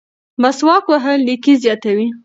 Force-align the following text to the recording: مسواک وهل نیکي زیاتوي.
مسواک 0.41 0.83
وهل 0.89 1.19
نیکي 1.27 1.53
زیاتوي. 1.63 2.07